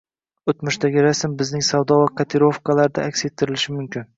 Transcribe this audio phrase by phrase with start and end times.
[0.53, 4.09] O'tmishdagi rasm bizning savdo va kotirovkalarda aks ettirilishi mumkin